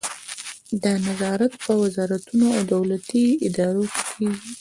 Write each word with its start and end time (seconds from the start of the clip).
دا 0.83 0.93
نظارت 1.07 1.53
په 1.65 1.71
وزارتونو 1.83 2.45
او 2.55 2.61
دولتي 2.73 3.23
ادارو 3.47 3.83
کې 3.93 4.01
کیږي. 4.15 4.47